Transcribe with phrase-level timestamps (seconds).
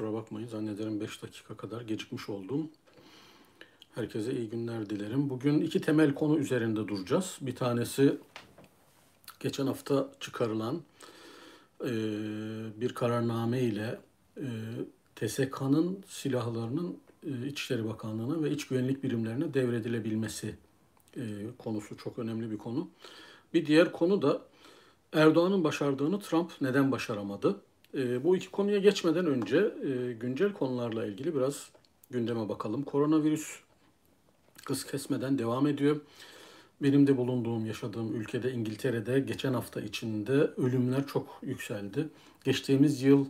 [0.00, 0.48] kusura bakmayın.
[0.48, 2.68] Zannederim 5 dakika kadar gecikmiş oldum.
[3.94, 5.30] Herkese iyi günler dilerim.
[5.30, 7.38] Bugün iki temel konu üzerinde duracağız.
[7.40, 8.16] Bir tanesi
[9.40, 10.82] geçen hafta çıkarılan
[11.84, 11.90] e,
[12.80, 13.98] bir kararname ile
[14.36, 14.46] e,
[15.16, 16.96] TSK'nın silahlarının
[17.26, 20.54] e, İçişleri Bakanlığı'na ve iç güvenlik birimlerine devredilebilmesi
[21.16, 21.22] e,
[21.58, 22.88] konusu çok önemli bir konu.
[23.54, 24.42] Bir diğer konu da
[25.12, 27.60] Erdoğan'ın başardığını Trump neden başaramadı?
[27.94, 31.70] E, bu iki konuya geçmeden önce e, güncel konularla ilgili biraz
[32.10, 32.82] gündeme bakalım.
[32.82, 33.60] Koronavirüs
[34.64, 36.00] kız kesmeden devam ediyor.
[36.82, 42.08] Benim de bulunduğum, yaşadığım ülkede İngiltere'de geçen hafta içinde ölümler çok yükseldi.
[42.44, 43.26] Geçtiğimiz yıl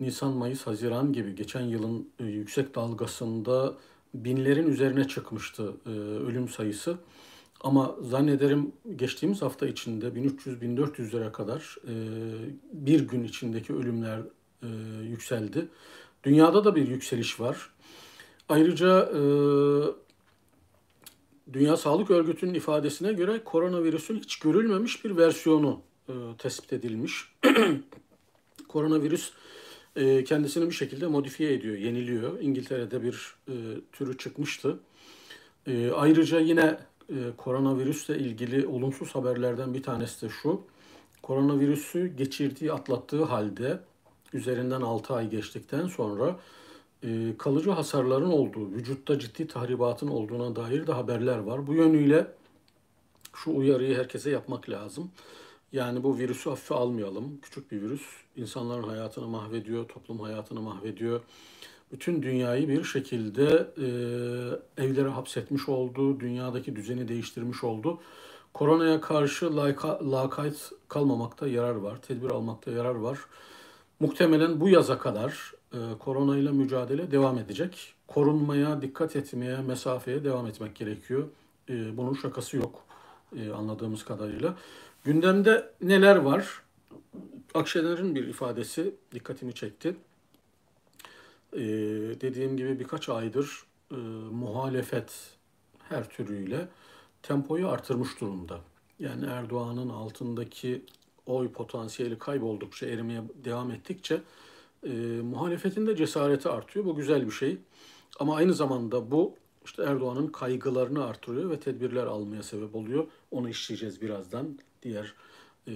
[0.00, 3.74] Nisan, Mayıs, Haziran gibi geçen yılın e, yüksek dalgasında
[4.14, 6.98] binlerin üzerine çıkmıştı e, ölüm sayısı.
[7.60, 11.94] Ama zannederim geçtiğimiz hafta içinde 1300-1400'lere kadar e,
[12.72, 14.20] bir gün içindeki ölümler
[14.62, 14.66] e,
[15.02, 15.68] yükseldi.
[16.24, 17.70] Dünyada da bir yükseliş var.
[18.48, 19.20] Ayrıca e,
[21.52, 27.32] Dünya Sağlık Örgütü'nün ifadesine göre koronavirüsün hiç görülmemiş bir versiyonu e, tespit edilmiş.
[28.68, 29.30] Koronavirüs
[29.96, 32.40] e, kendisini bir şekilde modifiye ediyor, yeniliyor.
[32.40, 33.54] İngiltere'de bir e,
[33.92, 34.80] türü çıkmıştı.
[35.66, 36.78] E, ayrıca yine
[37.36, 40.60] koronavirüsle ilgili olumsuz haberlerden bir tanesi de şu.
[41.22, 43.80] Koronavirüsü geçirdiği, atlattığı halde
[44.32, 46.36] üzerinden 6 ay geçtikten sonra
[47.04, 51.66] e, kalıcı hasarların olduğu, vücutta ciddi tahribatın olduğuna dair de haberler var.
[51.66, 52.26] Bu yönüyle
[53.34, 55.10] şu uyarıyı herkese yapmak lazım.
[55.72, 57.38] Yani bu virüsü hafife almayalım.
[57.42, 58.02] Küçük bir virüs
[58.36, 61.20] insanların hayatını mahvediyor, toplum hayatını mahvediyor.
[61.92, 63.86] Bütün dünyayı bir şekilde e,
[64.84, 68.00] evlere hapsetmiş oldu, dünyadaki düzeni değiştirmiş oldu.
[68.54, 73.18] Koronaya karşı laka, lakayt kalmamakta yarar var, tedbir almakta yarar var.
[74.00, 77.94] Muhtemelen bu yaza kadar e, koronayla mücadele devam edecek.
[78.06, 81.24] Korunmaya, dikkat etmeye, mesafeye devam etmek gerekiyor.
[81.68, 82.84] E, bunun şakası yok
[83.36, 84.54] e, anladığımız kadarıyla.
[85.04, 86.62] Gündemde neler var?
[87.54, 89.96] Akşener'in bir ifadesi dikkatimi çekti.
[91.52, 91.60] Ee,
[92.20, 93.94] dediğim gibi birkaç aydır e,
[94.32, 95.12] muhalefet
[95.88, 96.68] her türüyle
[97.22, 98.60] tempoyu artırmış durumda.
[98.98, 100.82] Yani Erdoğan'ın altındaki
[101.26, 104.20] oy potansiyeli kayboldukça, erimeye devam ettikçe
[104.86, 104.90] e,
[105.22, 106.84] muhalefetin de cesareti artıyor.
[106.84, 107.58] Bu güzel bir şey.
[108.20, 109.34] Ama aynı zamanda bu
[109.64, 113.06] işte Erdoğan'ın kaygılarını artırıyor ve tedbirler almaya sebep oluyor.
[113.30, 114.58] Onu işleyeceğiz birazdan.
[114.82, 115.14] Diğer
[115.66, 115.72] e,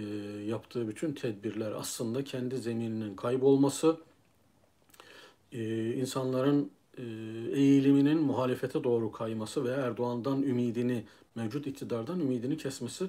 [0.46, 3.96] yaptığı bütün tedbirler aslında kendi zemininin kaybolması,
[5.54, 7.02] e, insanların e,
[7.52, 11.04] eğiliminin muhalefete doğru kayması ve Erdoğan'dan ümidini,
[11.34, 13.06] mevcut iktidardan ümidini kesmesi.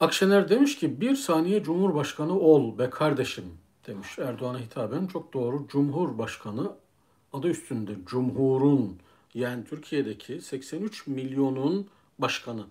[0.00, 3.44] Akşener demiş ki bir saniye Cumhurbaşkanı ol be kardeşim
[3.86, 5.06] demiş Erdoğan'a hitaben.
[5.06, 5.66] Çok doğru.
[5.68, 6.72] Cumhurbaşkanı
[7.32, 8.98] adı üstünde Cumhur'un
[9.34, 11.86] yani Türkiye'deki 83 milyonun
[12.18, 12.64] başkanı.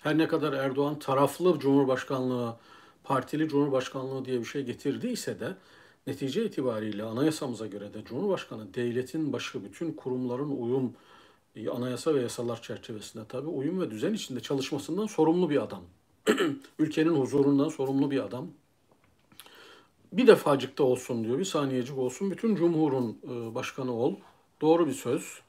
[0.00, 2.56] Her ne kadar Erdoğan taraflı Cumhurbaşkanlığı,
[3.04, 5.56] partili Cumhurbaşkanlığı diye bir şey getirdiyse de
[6.10, 10.92] netice itibariyle anayasamıza göre de Cumhurbaşkanı devletin başı bütün kurumların uyum,
[11.56, 15.82] e, anayasa ve yasalar çerçevesinde tabii uyum ve düzen içinde çalışmasından sorumlu bir adam.
[16.78, 18.46] Ülkenin huzurundan sorumlu bir adam.
[20.12, 22.30] Bir defacıkta olsun diyor, bir saniyecik olsun.
[22.30, 24.14] Bütün Cumhur'un e, başkanı ol.
[24.60, 25.40] Doğru bir söz.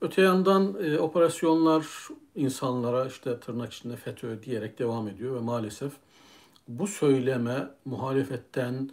[0.00, 1.86] Öte yandan e, operasyonlar
[2.34, 5.92] insanlara işte tırnak içinde FETÖ diyerek devam ediyor ve maalesef
[6.68, 8.90] bu söyleme muhalefetten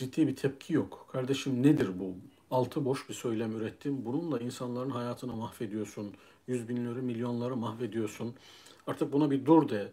[0.00, 1.06] ciddi bir tepki yok.
[1.12, 2.14] Kardeşim nedir bu?
[2.50, 4.04] Altı boş bir söylem ürettim.
[4.04, 6.14] Bununla insanların hayatını mahvediyorsun.
[6.46, 8.34] Yüz binleri, milyonları mahvediyorsun.
[8.86, 9.92] Artık buna bir dur de.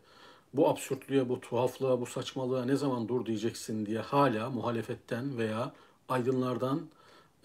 [0.53, 5.73] Bu absürtlüğe, bu tuhaflığa, bu saçmalığa ne zaman dur diyeceksin diye hala muhalefetten veya
[6.09, 6.81] aydınlardan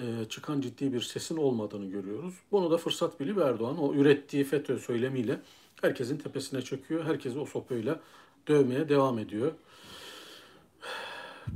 [0.01, 2.35] e, çıkan ciddi bir sesin olmadığını görüyoruz.
[2.53, 5.41] Bunu da fırsat bilip Erdoğan o ürettiği FETÖ söylemiyle
[5.81, 7.05] herkesin tepesine çöküyor.
[7.05, 8.01] Herkesi o sopayla
[8.49, 9.53] dövmeye devam ediyor.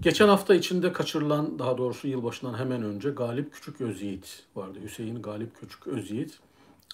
[0.01, 4.79] Geçen hafta içinde kaçırılan, daha doğrusu yılbaşından hemen önce Galip Küçük Özyiğit vardı.
[4.85, 6.39] Hüseyin Galip Küçük Özyiğit.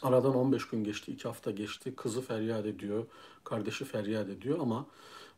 [0.02, 1.94] Aradan 15 gün geçti, 2 hafta geçti.
[1.96, 3.04] Kızı feryat ediyor,
[3.44, 4.86] kardeşi feryat ediyor ama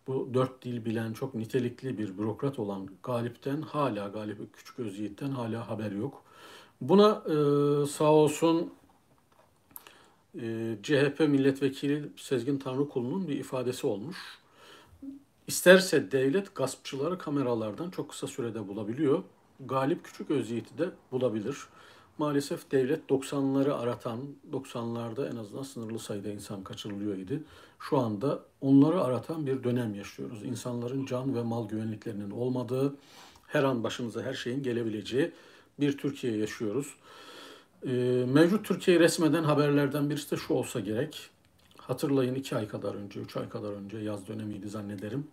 [0.07, 5.69] bu dört dil bilen çok nitelikli bir bürokrat olan Galip'ten hala Galip Küçük Özyiğit'ten hala
[5.69, 6.23] haber yok.
[6.81, 7.37] Buna e,
[7.87, 8.73] sağ olsun
[10.41, 14.17] e, CHP milletvekili Sezgin Tanrıkulu'nun bir ifadesi olmuş.
[15.47, 19.23] İsterse devlet gaspçıları kameralardan çok kısa sürede bulabiliyor.
[19.61, 21.57] Galip Küçük Özyiğit'i de bulabilir.
[22.19, 24.21] Maalesef devlet 90'ları aratan,
[24.53, 27.43] 90'larda en azından sınırlı sayıda insan kaçırılıyor idi.
[27.79, 30.45] Şu anda onları aratan bir dönem yaşıyoruz.
[30.45, 32.95] İnsanların can ve mal güvenliklerinin olmadığı,
[33.47, 35.33] her an başınıza her şeyin gelebileceği
[35.81, 36.95] bir Türkiye yaşıyoruz.
[37.87, 37.93] E,
[38.29, 41.31] mevcut Türkiye resmeden haberlerden birisi de şu olsa gerek.
[41.87, 45.27] Hatırlayın iki ay kadar önce, üç ay kadar önce yaz dönemiydi zannederim.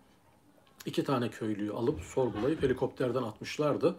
[0.85, 3.95] İki tane köylüyü alıp sorgulayıp helikopterden atmışlardı.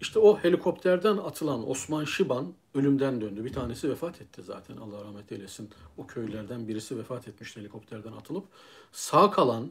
[0.00, 3.44] İşte o helikopterden atılan Osman Şiban ölümden döndü.
[3.44, 5.70] Bir tanesi vefat etti zaten Allah rahmet eylesin.
[5.98, 8.44] O köylerden birisi vefat etmişti helikopterden atılıp.
[8.92, 9.70] Sağ kalan,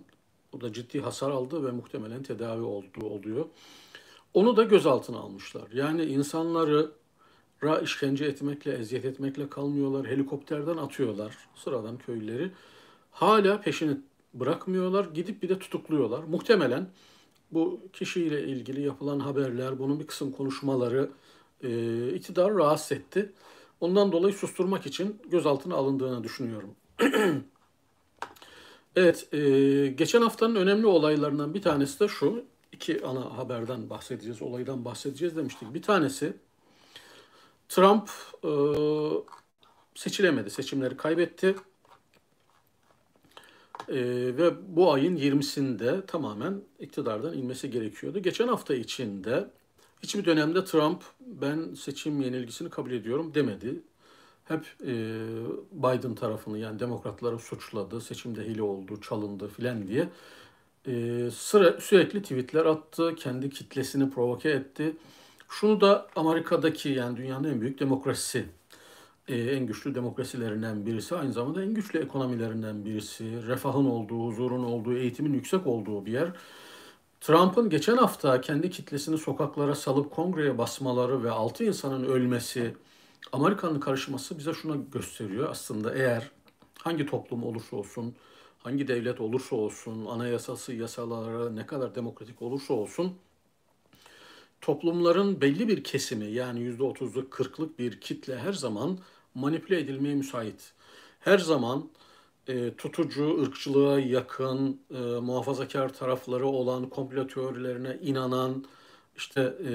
[0.53, 3.45] o da ciddi hasar aldı ve muhtemelen tedavi olduğu oluyor.
[4.33, 5.71] Onu da gözaltına almışlar.
[5.73, 6.91] Yani insanları
[7.63, 10.07] ra işkence etmekle, eziyet etmekle kalmıyorlar.
[10.07, 12.51] Helikopterden atıyorlar sıradan köylüleri.
[13.11, 13.97] Hala peşini
[14.33, 15.05] bırakmıyorlar.
[15.05, 16.23] Gidip bir de tutukluyorlar.
[16.23, 16.87] Muhtemelen
[17.51, 21.09] bu kişiyle ilgili yapılan haberler, bunun bir kısım konuşmaları
[21.63, 23.31] e, iktidar rahatsız etti.
[23.81, 26.75] Ondan dolayı susturmak için gözaltına alındığını düşünüyorum.
[28.95, 29.39] evet, e,
[29.87, 32.43] geçen haftanın önemli olaylarından bir tanesi de şu.
[32.71, 35.73] İki ana haberden bahsedeceğiz, olaydan bahsedeceğiz demiştik.
[35.73, 36.33] Bir tanesi
[37.71, 38.09] Trump
[38.43, 38.51] e,
[39.95, 41.55] seçilemedi, seçimleri kaybetti.
[43.89, 43.95] E,
[44.37, 48.19] ve bu ayın 20'sinde tamamen iktidardan inmesi gerekiyordu.
[48.19, 49.47] Geçen hafta içinde
[50.03, 53.81] hiçbir dönemde Trump ben seçim yenilgisini kabul ediyorum demedi.
[54.45, 54.93] Hep e,
[55.71, 60.09] Biden tarafını yani demokratları suçladı, seçimde hile oldu, çalındı filan diye.
[60.87, 64.95] E, sıra, sürekli tweetler attı, kendi kitlesini provoke etti.
[65.51, 68.45] Şunu da Amerika'daki yani dünyanın en büyük demokrasisi,
[69.27, 74.97] e, en güçlü demokrasilerinden birisi, aynı zamanda en güçlü ekonomilerinden birisi, refahın olduğu, huzurun olduğu,
[74.97, 76.31] eğitimin yüksek olduğu bir yer.
[77.21, 82.75] Trump'ın geçen hafta kendi kitlesini sokaklara salıp kongreye basmaları ve altı insanın ölmesi,
[83.31, 85.49] Amerika'nın karışması bize şuna gösteriyor.
[85.49, 86.31] Aslında eğer
[86.77, 88.15] hangi toplum olursa olsun,
[88.59, 93.17] hangi devlet olursa olsun, anayasası, yasaları ne kadar demokratik olursa olsun,
[94.61, 98.99] toplumların belli bir kesimi yani yüzde otuzluk, kırklık bir kitle her zaman
[99.35, 100.73] manipüle edilmeye müsait.
[101.19, 101.89] Her zaman
[102.47, 108.65] e, tutucu, ırkçılığa yakın, e, muhafazakar tarafları olan, komplo teorilerine inanan,
[109.17, 109.73] işte e,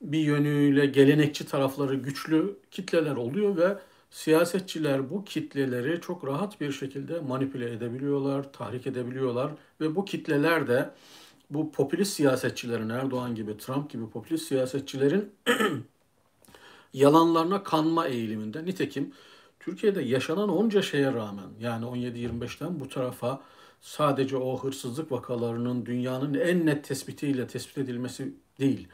[0.00, 3.78] bir yönüyle gelenekçi tarafları güçlü kitleler oluyor ve
[4.10, 10.90] siyasetçiler bu kitleleri çok rahat bir şekilde manipüle edebiliyorlar, tahrik edebiliyorlar ve bu kitleler de
[11.50, 15.32] bu popülist siyasetçilerin Erdoğan gibi, Trump gibi popülist siyasetçilerin
[16.92, 18.64] yalanlarına kanma eğiliminde.
[18.64, 19.12] Nitekim
[19.60, 23.40] Türkiye'de yaşanan onca şeye rağmen yani 17-25'ten bu tarafa
[23.80, 28.88] sadece o hırsızlık vakalarının dünyanın en net tespitiyle tespit edilmesi değil.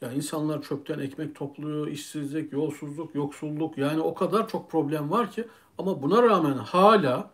[0.00, 5.44] Yani insanlar çöpten ekmek topluyor, işsizlik, yolsuzluk, yoksulluk yani o kadar çok problem var ki
[5.78, 7.30] ama buna rağmen hala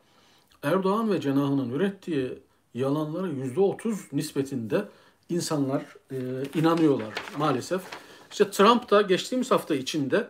[0.62, 2.38] Erdoğan ve cenahının ürettiği
[2.74, 4.84] yalanlara yüzde otuz nispetinde
[5.28, 6.16] insanlar e,
[6.54, 7.82] inanıyorlar maalesef.
[8.30, 10.28] İşte Trump da geçtiğimiz hafta içinde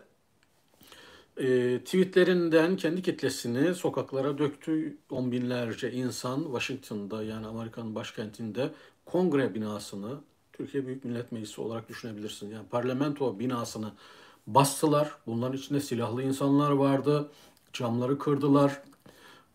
[1.37, 4.97] e, tweetlerinden kendi kitlesini sokaklara döktü.
[5.11, 8.71] On binlerce insan Washington'da yani Amerika'nın başkentinde
[9.05, 10.19] kongre binasını
[10.53, 12.51] Türkiye Büyük Millet Meclisi olarak düşünebilirsin.
[12.51, 13.93] Yani parlamento binasını
[14.47, 15.17] bastılar.
[15.27, 17.31] Bunların içinde silahlı insanlar vardı.
[17.73, 18.83] Camları kırdılar.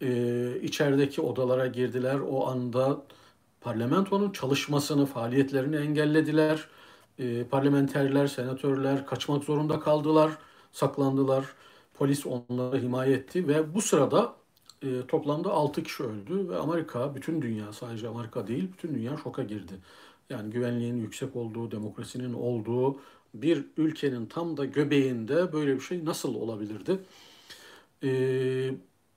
[0.02, 2.20] Ee, içerideki odalara girdiler.
[2.20, 3.02] O anda
[3.62, 6.68] parlamentonun çalışmasını, faaliyetlerini engellediler.
[7.20, 10.32] Ee, parlamenterler, senatörler kaçmak zorunda kaldılar,
[10.72, 11.46] saklandılar.
[11.94, 14.36] Polis onları himaye etti ve bu sırada
[14.82, 19.44] e, toplamda 6 kişi öldü ve Amerika, bütün dünya sadece Amerika değil, bütün dünya şoka
[19.44, 19.74] girdi.
[20.30, 23.00] Yani güvenliğin yüksek olduğu, demokrasinin olduğu
[23.34, 27.00] bir ülkenin tam da göbeğinde böyle bir şey nasıl olabilirdi?
[28.04, 28.10] E,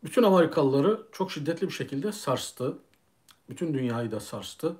[0.05, 2.79] bütün Amerikalıları çok şiddetli bir şekilde sarstı.
[3.49, 4.77] Bütün dünyayı da sarstı.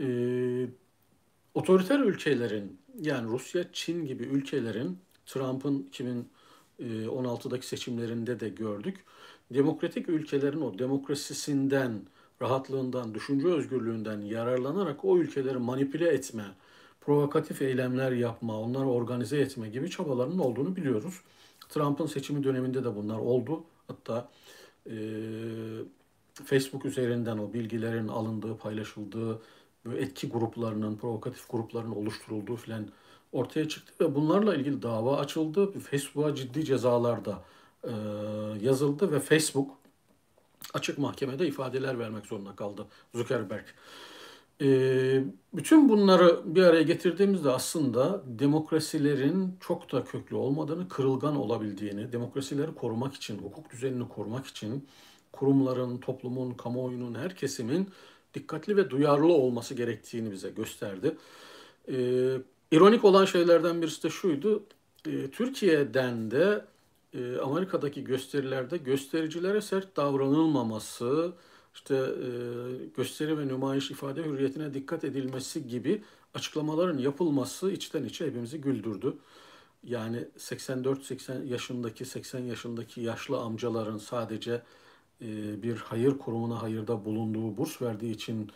[0.00, 0.06] E,
[1.54, 5.90] otoriter ülkelerin yani Rusya, Çin gibi ülkelerin Trump'ın
[6.80, 9.04] 2016'daki seçimlerinde de gördük.
[9.54, 12.02] Demokratik ülkelerin o demokrasisinden,
[12.42, 16.44] rahatlığından, düşünce özgürlüğünden yararlanarak o ülkeleri manipüle etme,
[17.00, 21.20] provokatif eylemler yapma, onları organize etme gibi çabalarının olduğunu biliyoruz.
[21.68, 23.64] Trump'ın seçimi döneminde de bunlar oldu.
[23.88, 24.28] Hatta
[24.86, 24.94] e,
[26.44, 29.42] Facebook üzerinden o bilgilerin alındığı, paylaşıldığı,
[29.84, 32.88] böyle etki gruplarının, provokatif grupların oluşturulduğu filan
[33.32, 35.78] ortaya çıktı ve bunlarla ilgili dava açıldı.
[35.78, 37.44] Facebook'a ciddi cezalar da
[37.84, 37.92] e,
[38.60, 39.70] yazıldı ve Facebook
[40.74, 43.64] açık mahkemede ifadeler vermek zorunda kaldı Zuckerberg.
[44.62, 44.68] E,
[45.54, 53.14] bütün bunları bir araya getirdiğimizde aslında demokrasilerin çok da köklü olmadığını, kırılgan olabildiğini, demokrasileri korumak
[53.14, 54.88] için, hukuk düzenini korumak için
[55.32, 57.88] kurumların, toplumun, kamuoyunun, her kesimin
[58.34, 61.16] dikkatli ve duyarlı olması gerektiğini bize gösterdi.
[61.88, 62.36] Ee,
[62.72, 64.62] ironik olan şeylerden birisi de şuydu.
[65.06, 66.64] E, Türkiye'den de
[67.14, 71.32] e, Amerika'daki gösterilerde göstericilere sert davranılmaması,
[71.76, 72.28] işte e,
[72.96, 76.02] gösteri ve nümayiş ifade hürriyetine dikkat edilmesi gibi
[76.34, 79.16] açıklamaların yapılması içten içe hepimizi güldürdü.
[79.84, 84.62] Yani 84-80 yaşındaki, 80 yaşındaki yaşlı amcaların sadece
[85.20, 88.50] e, bir hayır kurumuna hayırda bulunduğu, burs verdiği için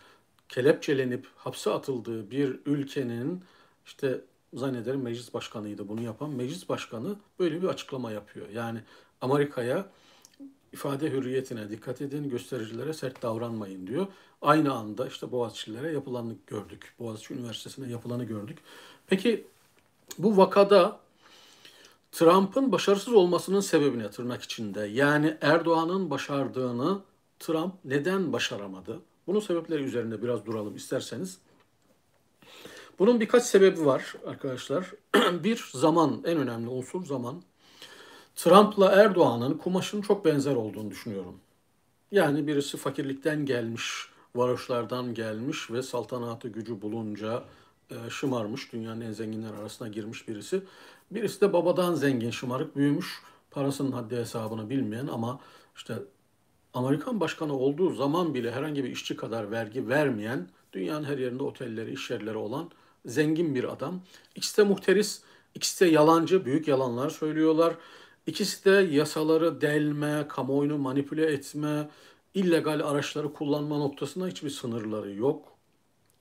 [0.49, 3.43] kelepçelenip hapse atıldığı bir ülkenin
[3.85, 4.21] işte
[4.53, 6.29] zannederim meclis başkanıydı bunu yapan.
[6.29, 8.49] Meclis başkanı böyle bir açıklama yapıyor.
[8.49, 8.79] Yani
[9.21, 9.89] Amerika'ya
[10.73, 14.07] ifade hürriyetine dikkat edin, göstericilere sert davranmayın diyor.
[14.41, 16.93] Aynı anda işte Boğaziçi'lilere yapılanı gördük.
[16.99, 18.57] Boğaziçi Üniversitesi'ne yapılanı gördük.
[19.07, 19.47] Peki
[20.17, 20.99] bu vakada
[22.11, 27.01] Trump'ın başarısız olmasının sebebine tırnak içinde yani Erdoğan'ın başardığını
[27.39, 28.99] Trump neden başaramadı?
[29.27, 31.37] Bunun sebepleri üzerinde biraz duralım isterseniz.
[32.99, 34.91] Bunun birkaç sebebi var arkadaşlar.
[35.43, 37.41] bir zaman en önemli unsur zaman.
[38.35, 41.39] Trump'la Erdoğan'ın kumaşının çok benzer olduğunu düşünüyorum.
[42.11, 43.83] Yani birisi fakirlikten gelmiş,
[44.35, 47.43] varoşlardan gelmiş ve saltanatı gücü bulunca
[47.89, 50.63] e, şımarmış, dünyanın en zenginler arasına girmiş birisi.
[51.11, 53.21] Birisi de babadan zengin, şımarık büyümüş,
[53.51, 55.39] parasının haddi hesabını bilmeyen ama
[55.75, 55.93] işte
[56.73, 61.93] Amerikan başkanı olduğu zaman bile herhangi bir işçi kadar vergi vermeyen, dünyanın her yerinde otelleri,
[61.93, 62.71] iş yerleri olan
[63.05, 64.01] zengin bir adam.
[64.35, 65.21] İkisi de muhteris,
[65.55, 67.75] ikisi de yalancı, büyük yalanlar söylüyorlar.
[68.27, 71.89] İkisi de yasaları delme, kamuoyunu manipüle etme,
[72.33, 75.57] illegal araçları kullanma noktasında hiçbir sınırları yok.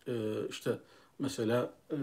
[0.08, 0.12] Ee,
[0.50, 0.78] işte
[1.18, 1.96] mesela e,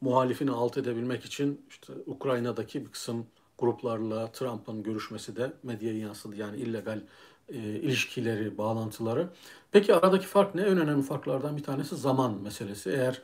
[0.00, 3.26] muhalifini alt edebilmek için işte Ukrayna'daki bir kısım
[3.58, 6.36] gruplarla Trump'ın görüşmesi de medyaya yansıdı.
[6.36, 7.00] Yani illegal
[7.48, 9.28] e, ilişkileri, bağlantıları.
[9.72, 10.62] Peki aradaki fark ne?
[10.62, 12.90] En önemli farklardan bir tanesi zaman meselesi.
[12.90, 13.22] Eğer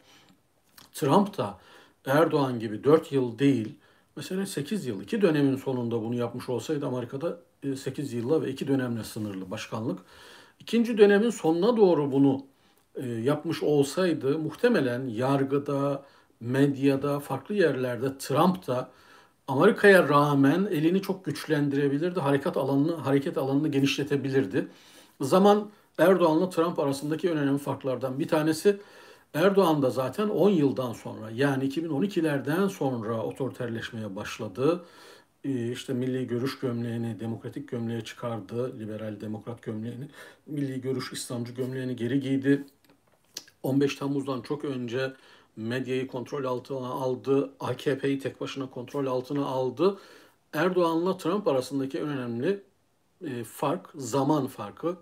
[0.93, 1.59] Trump da
[2.07, 3.75] Erdoğan gibi 4 yıl değil,
[4.17, 7.39] mesela 8 yıl, 2 dönemin sonunda bunu yapmış olsaydı Amerika'da
[7.77, 9.99] 8 e, yılla ve 2 dönemle sınırlı başkanlık.
[10.61, 12.45] İkinci dönemin sonuna doğru bunu
[12.95, 16.05] e, yapmış olsaydı muhtemelen yargıda,
[16.41, 18.91] medyada, farklı yerlerde Trump da
[19.49, 22.21] Amerika'ya rağmen elini çok güçlendirebilirdi.
[22.21, 24.69] Hareket alanını hareket alanını genişletebilirdi.
[25.21, 28.81] Zaman Erdoğan'la Trump arasındaki önemli farklardan bir tanesi
[29.35, 34.85] Erdoğan da zaten 10 yıldan sonra yani 2012'lerden sonra otoriterleşmeye başladı.
[35.45, 40.09] Ee, işte milli görüş gömleğini, demokratik gömleğe çıkardı, liberal demokrat gömleğini,
[40.47, 42.65] milli görüş İslamcı gömleğini geri giydi.
[43.63, 45.13] 15 Temmuz'dan çok önce
[45.57, 49.99] medyayı kontrol altına aldı, AKP'yi tek başına kontrol altına aldı.
[50.53, 52.63] Erdoğan'la Trump arasındaki en önemli
[53.27, 54.97] e, fark zaman farkı.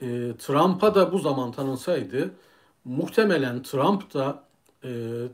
[0.00, 0.06] E,
[0.38, 2.34] Trump'a da bu zaman tanınsaydı
[2.84, 4.44] muhtemelen Trump da
[4.84, 4.90] e,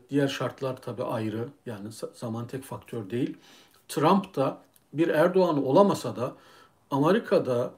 [0.09, 3.37] diğer şartlar tabii ayrı yani zaman tek faktör değil.
[3.87, 4.61] Trump da
[4.93, 6.35] bir Erdoğan olamasa da
[6.91, 7.73] Amerika'da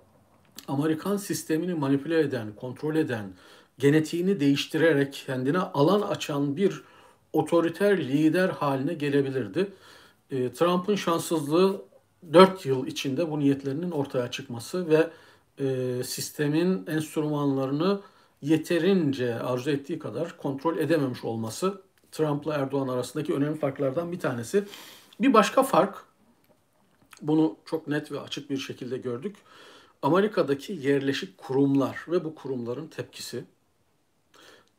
[0.67, 3.33] Amerikan sistemini manipüle eden, kontrol eden,
[3.77, 6.83] genetiğini değiştirerek kendine alan açan bir
[7.33, 9.73] otoriter lider haline gelebilirdi.
[10.31, 11.81] E, Trump'ın şanssızlığı
[12.33, 15.09] 4 yıl içinde bu niyetlerinin ortaya çıkması ve
[15.59, 18.01] e, sistemin enstrümanlarını
[18.41, 21.81] yeterince arzu ettiği kadar kontrol edememiş olması
[22.11, 24.63] Trump'la Erdoğan arasındaki önemli farklardan bir tanesi.
[25.19, 26.03] Bir başka fark,
[27.21, 29.35] bunu çok net ve açık bir şekilde gördük.
[30.01, 33.43] Amerika'daki yerleşik kurumlar ve bu kurumların tepkisi.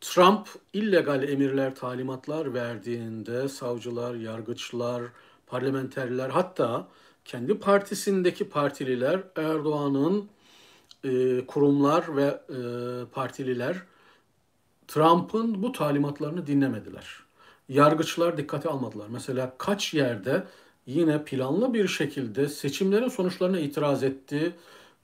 [0.01, 5.03] Trump illegal emirler, talimatlar verdiğinde savcılar, yargıçlar,
[5.47, 6.89] parlamenterler hatta
[7.25, 10.29] kendi partisindeki partililer Erdoğan'ın
[11.05, 12.59] e, kurumlar ve e,
[13.13, 13.77] partililer
[14.89, 17.23] Trump'ın bu talimatlarını dinlemediler.
[17.69, 19.07] Yargıçlar dikkate almadılar.
[19.11, 20.45] Mesela kaç yerde
[20.87, 24.55] yine planlı bir şekilde seçimlerin sonuçlarına itiraz etti.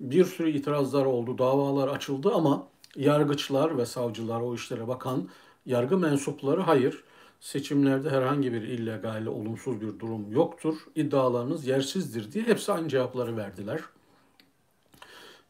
[0.01, 5.29] Bir sürü itirazlar oldu, davalar açıldı ama yargıçlar ve savcılar o işlere bakan
[5.67, 7.05] yargı mensupları hayır
[7.41, 10.77] seçimlerde herhangi bir illegal, olumsuz bir durum yoktur.
[10.95, 13.81] İddialarınız yersizdir diye hepsi aynı cevapları verdiler.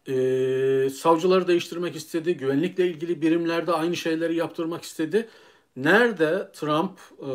[0.09, 5.29] Ee, savcıları değiştirmek istedi, güvenlikle ilgili birimlerde aynı şeyleri yaptırmak istedi.
[5.77, 7.31] Nerede Trump e,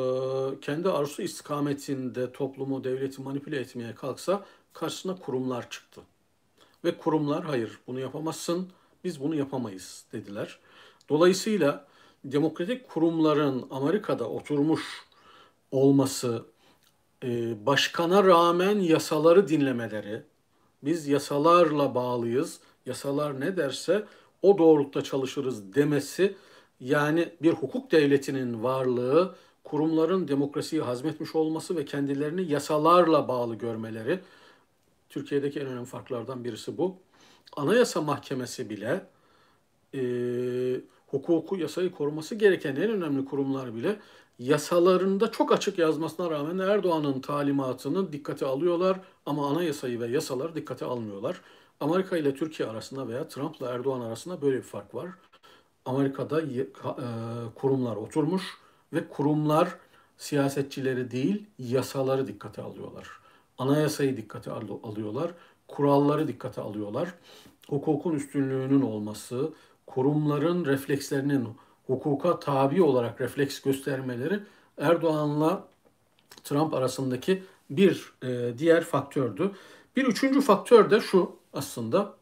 [0.60, 6.02] kendi arzusu istikametinde toplumu, devleti manipüle etmeye kalksa karşısına kurumlar çıktı.
[6.86, 8.70] Ve kurumlar hayır bunu yapamazsın,
[9.04, 10.60] biz bunu yapamayız dediler.
[11.10, 11.88] Dolayısıyla
[12.26, 14.84] demokratik kurumların Amerika'da oturmuş
[15.72, 16.46] olması,
[17.24, 20.24] e, başkana rağmen yasaları dinlemeleri,
[20.86, 24.06] biz yasalarla bağlıyız, yasalar ne derse
[24.42, 26.36] o doğrultuda çalışırız demesi,
[26.80, 34.20] yani bir hukuk devletinin varlığı, kurumların demokrasiyi hazmetmiş olması ve kendilerini yasalarla bağlı görmeleri
[35.10, 36.96] Türkiye'deki en önemli farklardan birisi bu.
[37.56, 39.06] Anayasa Mahkemesi bile
[39.96, 40.02] e,
[41.08, 44.00] hukuku, yasayı koruması gereken en önemli kurumlar bile
[44.40, 51.42] yasalarında çok açık yazmasına rağmen Erdoğan'ın talimatını dikkate alıyorlar ama anayasayı ve yasaları dikkate almıyorlar.
[51.80, 55.10] Amerika ile Türkiye arasında veya Trump ile Erdoğan arasında böyle bir fark var.
[55.86, 56.68] Amerika'da e,
[57.56, 58.44] kurumlar oturmuş
[58.94, 59.78] ve kurumlar
[60.18, 63.08] siyasetçileri değil yasaları dikkate alıyorlar.
[63.58, 64.52] Anayasayı dikkate
[64.84, 65.32] alıyorlar,
[65.68, 67.14] kuralları dikkate alıyorlar.
[67.70, 69.54] Hukukun üstünlüğünün olması,
[69.88, 71.48] kurumların reflekslerinin
[71.88, 74.40] hukuka tabi olarak refleks göstermeleri
[74.78, 75.68] Erdoğan'la
[76.44, 79.52] Trump arasındaki bir e, diğer faktördü.
[79.96, 82.14] Bir üçüncü faktör de şu aslında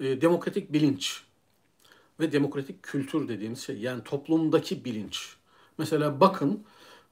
[0.00, 1.22] e, demokratik bilinç
[2.20, 5.36] ve demokratik kültür dediğimiz şey yani toplumdaki bilinç.
[5.78, 6.64] Mesela bakın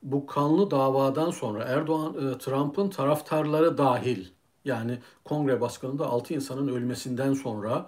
[0.03, 4.27] bu kanlı davadan sonra Erdoğan e, Trump'ın taraftarları dahil
[4.65, 7.87] yani kongre baskınında 6 insanın ölmesinden sonra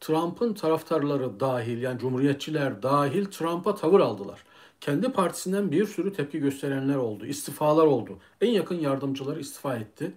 [0.00, 4.44] Trump'ın taraftarları dahil yani cumhuriyetçiler dahil Trump'a tavır aldılar.
[4.80, 8.18] Kendi partisinden bir sürü tepki gösterenler oldu, istifalar oldu.
[8.40, 10.12] En yakın yardımcıları istifa etti.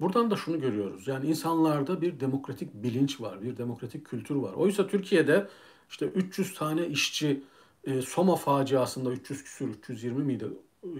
[0.00, 1.08] Buradan da şunu görüyoruz.
[1.08, 4.52] Yani insanlarda bir demokratik bilinç var, bir demokratik kültür var.
[4.52, 5.48] Oysa Türkiye'de
[5.90, 7.42] işte 300 tane işçi
[7.84, 10.46] e, Soma faciasında 300 küsür 320 miydi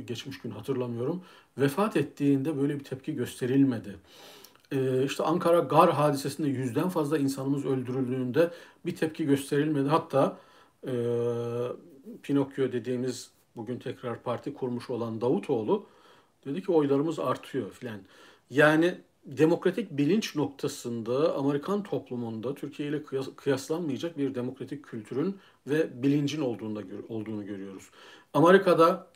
[0.06, 1.22] geçmiş gün hatırlamıyorum.
[1.58, 3.96] Vefat ettiğinde böyle bir tepki gösterilmedi.
[4.72, 8.50] E, işte Ankara Gar hadisesinde yüzden fazla insanımız öldürüldüğünde
[8.86, 9.88] bir tepki gösterilmedi.
[9.88, 10.38] Hatta
[10.86, 10.92] e,
[12.22, 15.86] Pinokyo dediğimiz bugün tekrar parti kurmuş olan Davutoğlu
[16.44, 18.00] dedi ki oylarımız artıyor filan.
[18.50, 23.02] Yani demokratik bilinç noktasında Amerikan toplumunda Türkiye ile
[23.36, 27.90] kıyaslanmayacak bir demokratik kültürün ve bilincin olduğunu, olduğunu görüyoruz.
[28.34, 29.06] Amerika'da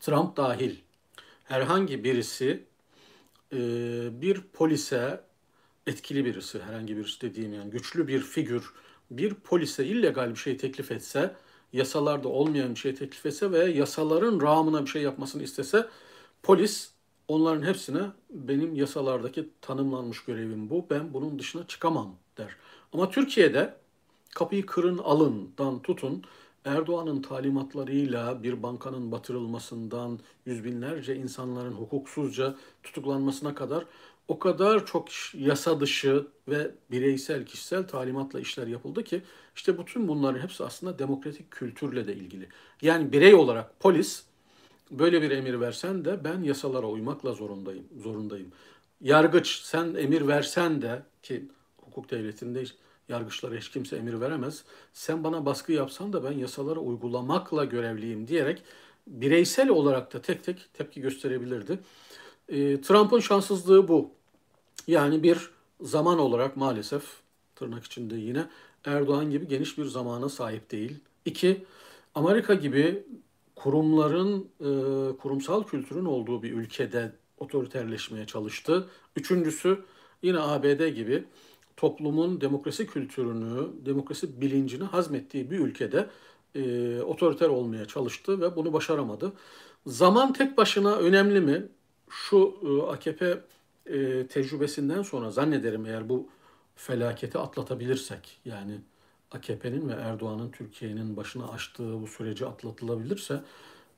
[0.00, 0.76] Trump dahil
[1.44, 2.64] herhangi birisi
[3.54, 5.20] e, bir polise
[5.86, 8.72] etkili birisi, herhangi birisi dediğim yani güçlü bir figür
[9.10, 11.36] bir polise illegal bir şey teklif etse,
[11.72, 15.88] yasalarda olmayan bir şey teklif etse ve yasaların rağmına bir şey yapmasını istese
[16.42, 16.90] polis
[17.28, 20.86] onların hepsine benim yasalardaki tanımlanmış görevim bu.
[20.90, 22.56] Ben bunun dışına çıkamam der.
[22.92, 23.76] Ama Türkiye'de
[24.34, 26.24] kapıyı kırın alından tutun
[26.64, 33.84] Erdoğan'ın talimatlarıyla bir bankanın batırılmasından yüz binlerce insanların hukuksuzca tutuklanmasına kadar
[34.28, 39.22] o kadar çok yasa dışı ve bireysel, kişisel talimatla işler yapıldı ki
[39.56, 42.48] işte bütün bunların hepsi aslında demokratik kültürle de ilgili.
[42.82, 44.24] Yani birey olarak polis
[44.90, 47.84] böyle bir emir versen de ben yasalara uymakla zorundayım.
[48.02, 48.52] zorundayım.
[49.00, 52.62] Yargıç sen emir versen de ki hukuk devletinde
[53.08, 54.64] yargıçlara hiç kimse emir veremez.
[54.92, 58.62] Sen bana baskı yapsan da ben yasaları uygulamakla görevliyim diyerek
[59.06, 61.78] bireysel olarak da tek tek tepki gösterebilirdi.
[62.48, 64.10] E, Trump'ın şanssızlığı bu.
[64.86, 67.02] Yani bir zaman olarak maalesef
[67.56, 68.46] tırnak içinde yine
[68.84, 71.00] Erdoğan gibi geniş bir zamana sahip değil.
[71.24, 71.64] İki,
[72.14, 73.02] Amerika gibi
[73.56, 74.68] kurumların, e,
[75.16, 78.88] kurumsal kültürün olduğu bir ülkede otoriterleşmeye çalıştı.
[79.16, 79.84] Üçüncüsü
[80.22, 81.24] yine ABD gibi
[81.76, 86.06] toplumun demokrasi kültürünü, demokrasi bilincini hazmettiği bir ülkede
[86.54, 89.32] e, otoriter olmaya çalıştı ve bunu başaramadı.
[89.86, 91.68] Zaman tek başına önemli mi?
[92.08, 93.40] Şu e, AKP
[93.86, 96.28] e, tecrübesinden sonra zannederim eğer bu
[96.76, 98.80] felaketi atlatabilirsek yani
[99.30, 103.40] AKP'nin ve Erdoğan'ın Türkiye'nin başına açtığı bu süreci atlatılabilirse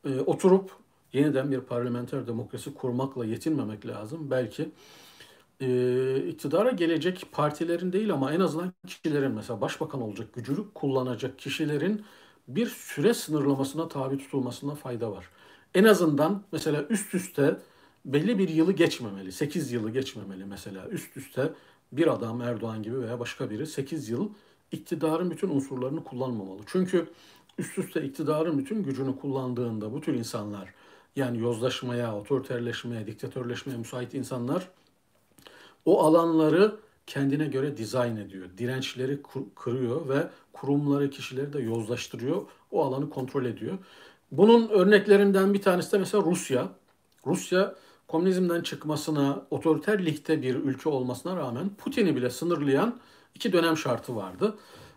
[0.04, 0.70] e, oturup
[1.12, 4.30] yeniden bir parlamenter demokrasi kurmakla yetinmemek lazım.
[4.30, 4.68] Belki
[5.60, 12.04] e, iktidara gelecek partilerin değil ama en azından kişilerin mesela başbakan olacak gücünü kullanacak kişilerin
[12.48, 15.30] bir süre sınırlamasına tabi tutulmasına fayda var.
[15.74, 17.56] En azından mesela üst üste
[18.04, 19.32] belli bir yılı geçmemeli.
[19.32, 20.88] 8 yılı geçmemeli mesela.
[20.88, 21.52] Üst üste
[21.92, 24.30] bir adam Erdoğan gibi veya başka biri 8 yıl
[24.72, 26.60] iktidarın bütün unsurlarını kullanmamalı.
[26.66, 27.08] Çünkü
[27.58, 30.74] üst üste iktidarın bütün gücünü kullandığında bu tür insanlar
[31.16, 34.68] yani yozlaşmaya, otoriterleşmeye, diktatörleşmeye müsait insanlar
[35.86, 38.46] o alanları kendine göre dizayn ediyor.
[38.58, 39.18] Dirençleri
[39.56, 42.42] kırıyor ve kurumları, kişileri de yozlaştırıyor.
[42.70, 43.78] O alanı kontrol ediyor.
[44.32, 46.68] Bunun örneklerinden bir tanesi de mesela Rusya.
[47.26, 47.74] Rusya
[48.08, 52.98] komünizmden çıkmasına, otoriterlikte bir ülke olmasına rağmen Putin'i bile sınırlayan
[53.34, 54.54] iki dönem şartı vardı.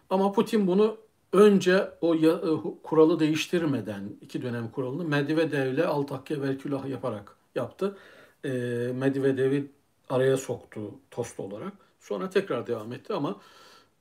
[0.09, 0.97] Ama Putin bunu
[1.33, 2.49] önce o ya, e,
[2.83, 7.97] kuralı değiştirmeden iki dönem kuralını Medvedev'le Altakya Verkülah yaparak yaptı.
[8.45, 8.49] E,
[8.95, 9.71] Medvedev'i
[10.09, 11.73] araya soktu tost olarak.
[11.99, 13.39] Sonra tekrar devam etti ama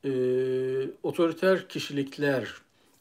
[0.05, 0.11] e,
[1.03, 2.55] otoriter kişilikler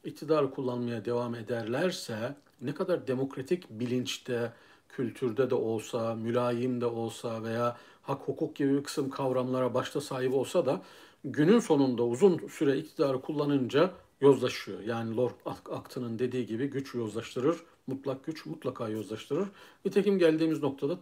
[0.04, 4.54] iktidarı kullanmaya devam ederlerse ne kadar demokratik bilinçte,
[4.90, 10.34] kültürde de olsa, mülayim de olsa veya hak hukuk gibi bir kısım kavramlara başta sahip
[10.34, 10.82] olsa da
[11.24, 13.92] günün sonunda uzun süre iktidarı kullanınca
[14.22, 14.80] yozlaşıyor.
[14.80, 15.32] Yani Lord
[15.72, 19.48] Acton'ın dediği gibi güç yozlaştırır, mutlak güç mutlaka yozlaştırır.
[19.86, 20.98] Nitekim geldiğimiz noktada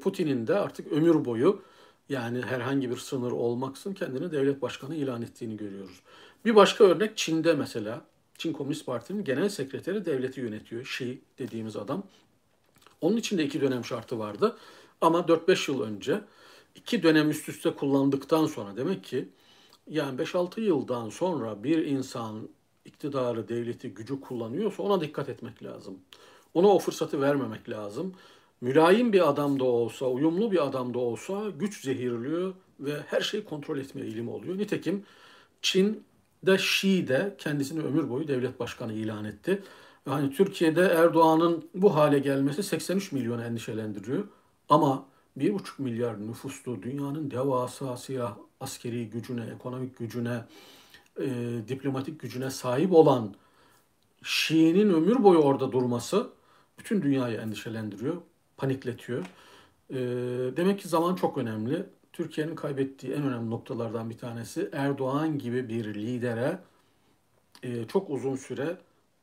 [0.00, 1.62] Putin'in de artık ömür boyu
[2.08, 6.00] yani herhangi bir sınır olmaksın kendini devlet başkanı ilan ettiğini görüyoruz.
[6.44, 8.04] Bir başka örnek Çin'de mesela.
[8.38, 10.82] Çin Komünist Parti'nin genel sekreteri devleti yönetiyor.
[10.82, 12.02] Xi dediğimiz adam.
[13.00, 14.56] Onun için de iki dönem şartı vardı.
[15.00, 16.20] Ama 4-5 yıl önce
[16.74, 19.28] iki dönem üst üste kullandıktan sonra demek ki
[19.88, 22.48] yani 5-6 yıldan sonra bir insan
[22.84, 25.98] iktidarı, devleti, gücü kullanıyorsa ona dikkat etmek lazım.
[26.54, 28.14] Ona o fırsatı vermemek lazım.
[28.60, 33.44] Mülayim bir adam da olsa, uyumlu bir adam da olsa güç zehirliyor ve her şeyi
[33.44, 34.58] kontrol etme eğilimi oluyor.
[34.58, 35.04] Nitekim
[35.62, 39.62] Çin'de Xi de kendisini ömür boyu devlet başkanı ilan etti.
[40.06, 44.24] Yani Türkiye'de Erdoğan'ın bu hale gelmesi 83 milyonu endişelendiriyor.
[44.68, 45.06] Ama
[45.38, 50.44] 1,5 milyar nüfuslu dünyanın devasa silah askeri gücüne, ekonomik gücüne,
[51.20, 51.26] e,
[51.68, 53.34] diplomatik gücüne sahip olan
[54.22, 56.28] Şii'nin ömür boyu orada durması
[56.78, 58.16] bütün dünyayı endişelendiriyor,
[58.64, 59.24] panikletiyor.
[59.90, 59.96] E,
[60.56, 61.86] demek ki zaman çok önemli.
[62.12, 66.58] Türkiye'nin kaybettiği en önemli noktalardan bir tanesi Erdoğan gibi bir lidere
[67.62, 68.76] e, çok uzun süre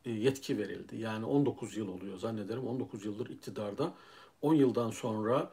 [0.06, 0.95] e, yetki verildi.
[0.97, 2.67] Yani 19 yıl oluyor zannederim.
[2.67, 3.93] 19 yıldır iktidarda.
[4.41, 5.49] 10 yıldan sonra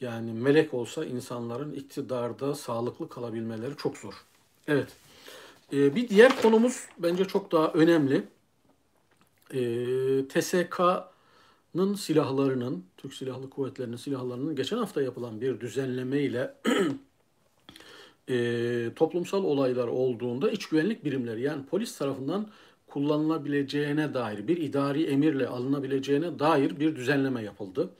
[0.00, 4.14] yani melek olsa insanların iktidarda sağlıklı kalabilmeleri çok zor.
[4.68, 4.88] Evet.
[5.72, 8.24] Ee, bir diğer konumuz bence çok daha önemli.
[9.54, 10.28] Ee,
[11.76, 16.54] TSK'nın silahlarının, Türk Silahlı Kuvvetleri'nin silahlarının geçen hafta yapılan bir düzenleme ile
[18.28, 22.48] e, toplumsal olaylar olduğunda iç güvenlik birimleri yani polis tarafından
[22.86, 27.90] kullanılabileceğine dair bir idari emirle alınabileceğine dair bir düzenleme yapıldı.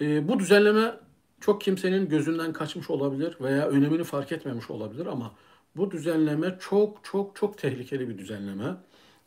[0.00, 0.94] E, bu düzenleme
[1.40, 5.32] çok kimsenin gözünden kaçmış olabilir veya önemini fark etmemiş olabilir ama
[5.76, 8.76] bu düzenleme çok çok çok tehlikeli bir düzenleme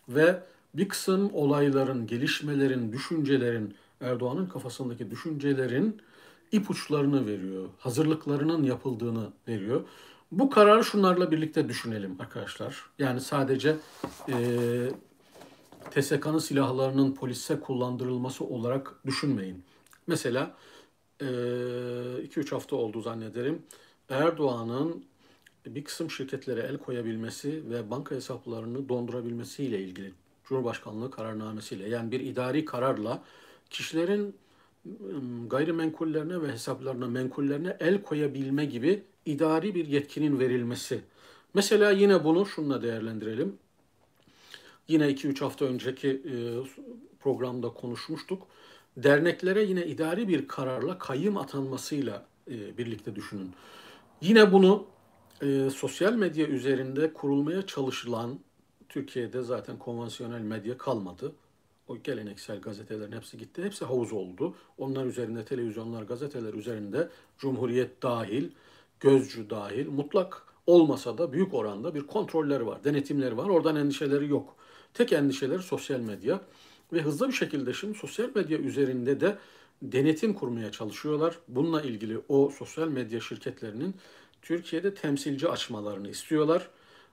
[0.09, 0.43] ve
[0.77, 6.01] bir kısım olayların, gelişmelerin, düşüncelerin, Erdoğan'ın kafasındaki düşüncelerin
[6.51, 7.69] ipuçlarını veriyor.
[7.79, 9.81] Hazırlıklarının yapıldığını veriyor.
[10.31, 12.89] Bu kararı şunlarla birlikte düşünelim arkadaşlar.
[12.99, 13.75] Yani sadece
[14.29, 14.35] e,
[15.91, 19.63] TSK'nın silahlarının polise kullandırılması olarak düşünmeyin.
[20.07, 20.55] Mesela
[21.19, 23.61] 2-3 hafta oldu zannederim.
[24.09, 25.05] Erdoğan'ın
[25.65, 30.13] bir kısım şirketlere el koyabilmesi ve banka hesaplarını dondurabilmesiyle ilgili
[30.49, 33.23] Cumhurbaşkanlığı kararnamesiyle yani bir idari kararla
[33.69, 34.35] kişilerin
[35.47, 41.01] gayrimenkullerine ve hesaplarına, menkullerine el koyabilme gibi idari bir yetkinin verilmesi.
[41.53, 43.57] Mesela yine bunu şunla değerlendirelim.
[44.87, 46.21] Yine 2-3 hafta önceki
[47.19, 48.47] programda konuşmuştuk
[48.97, 53.51] derneklere yine idari bir kararla kayyım atanmasıyla e, birlikte düşünün.
[54.21, 54.85] Yine bunu
[55.75, 58.39] sosyal medya üzerinde kurulmaya çalışılan
[58.89, 61.31] Türkiye'de zaten konvansiyonel medya kalmadı.
[61.87, 63.63] O geleneksel gazetelerin hepsi gitti.
[63.63, 64.55] Hepsi havuz oldu.
[64.77, 68.49] Onlar üzerinde televizyonlar, gazeteler üzerinde Cumhuriyet dahil,
[68.99, 73.49] Gözcü dahil mutlak olmasa da büyük oranda bir kontrolleri var, denetimleri var.
[73.49, 74.55] Oradan endişeleri yok.
[74.93, 76.41] Tek endişeleri sosyal medya.
[76.93, 79.37] Ve hızlı bir şekilde şimdi sosyal medya üzerinde de
[79.81, 81.39] denetim kurmaya çalışıyorlar.
[81.47, 83.95] Bununla ilgili o sosyal medya şirketlerinin
[84.41, 86.69] Türkiye'de temsilci açmalarını istiyorlar.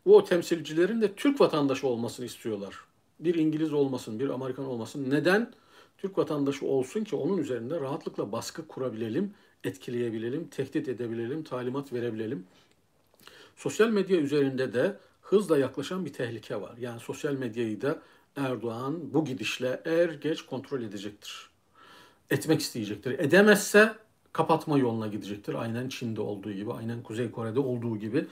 [0.06, 2.74] Ve o temsilcilerin de Türk vatandaşı olmasını istiyorlar.
[3.20, 5.10] Bir İngiliz olmasın, bir Amerikan olmasın.
[5.10, 5.52] Neden?
[5.98, 12.46] Türk vatandaşı olsun ki onun üzerinde rahatlıkla baskı kurabilelim, etkileyebilelim, tehdit edebilelim, talimat verebilelim.
[13.56, 16.76] Sosyal medya üzerinde de hızla yaklaşan bir tehlike var.
[16.78, 18.02] Yani sosyal medyayı da
[18.36, 21.50] Erdoğan bu gidişle er geç kontrol edecektir.
[22.30, 23.18] Etmek isteyecektir.
[23.18, 23.94] Edemezse
[24.35, 25.55] kapatma yoluna gidecektir.
[25.55, 28.27] Aynen Çin'de olduğu gibi, aynen Kuzey Kore'de olduğu gibi.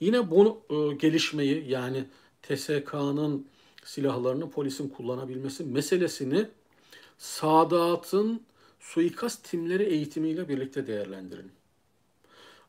[0.00, 2.04] Yine bu e, gelişmeyi yani
[2.42, 3.46] TSK'nın
[3.84, 6.46] silahlarını polisin kullanabilmesi meselesini
[7.18, 8.40] Sadat'ın
[8.80, 11.50] suikast timleri eğitimiyle birlikte değerlendirin.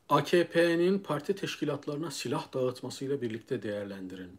[0.10, 4.32] AKP'nin parti teşkilatlarına silah dağıtmasıyla birlikte değerlendirin.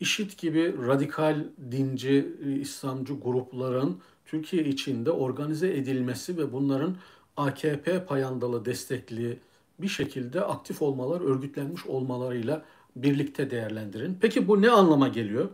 [0.00, 6.96] IŞİD gibi radikal dinci, İslamcı grupların Türkiye içinde organize edilmesi ve bunların
[7.38, 9.38] AKP payandalı destekli
[9.78, 12.64] bir şekilde aktif olmalar, örgütlenmiş olmalarıyla
[12.96, 14.18] birlikte değerlendirin.
[14.20, 15.48] Peki bu ne anlama geliyor?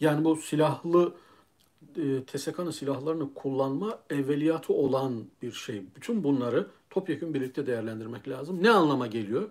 [0.00, 1.12] Yani bu silahlı
[1.96, 5.82] e, TSK'nın silahlarını kullanma evveliyatı olan bir şey.
[5.96, 8.62] Bütün bunları topyekun birlikte değerlendirmek lazım.
[8.62, 9.48] Ne anlama geliyor?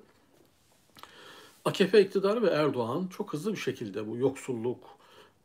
[1.66, 4.99] AKP iktidarı ve Erdoğan çok hızlı bir şekilde bu yoksulluk,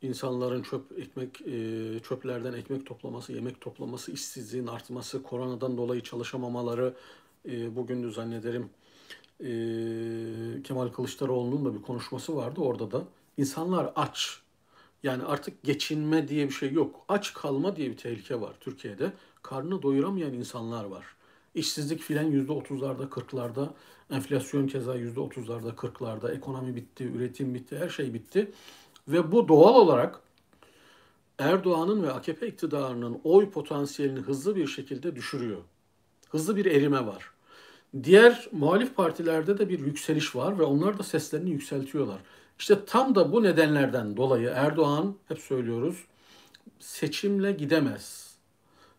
[0.05, 6.95] insanların çöp ekmek e, çöplerden ekmek toplaması, yemek toplaması, işsizliğin artması, koronadan dolayı çalışamamaları
[7.49, 8.71] e, bugün de zannederim
[9.41, 9.49] e,
[10.63, 13.05] Kemal Kılıçdaroğlu'nun da bir konuşması vardı orada da.
[13.37, 14.41] İnsanlar aç.
[15.03, 17.05] Yani artık geçinme diye bir şey yok.
[17.09, 19.13] Aç kalma diye bir tehlike var Türkiye'de.
[19.43, 21.05] Karnını doyuramayan insanlar var.
[21.55, 23.75] İşsizlik filan yüzde otuzlarda, kırklarda,
[24.11, 28.53] enflasyon keza yüzde otuzlarda, kırklarda, ekonomi bitti, üretim bitti, her şey bitti.
[29.09, 30.21] Ve bu doğal olarak
[31.39, 35.61] Erdoğan'ın ve AKP iktidarının oy potansiyelini hızlı bir şekilde düşürüyor.
[36.31, 37.31] Hızlı bir erime var.
[38.03, 42.19] Diğer muhalif partilerde de bir yükseliş var ve onlar da seslerini yükseltiyorlar.
[42.59, 46.05] İşte tam da bu nedenlerden dolayı Erdoğan hep söylüyoruz
[46.85, 48.35] seçimle gidemez.